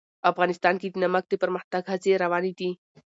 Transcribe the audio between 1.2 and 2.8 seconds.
د پرمختګ هڅې روانې دي.